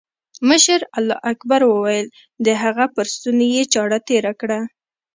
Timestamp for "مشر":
0.49-0.79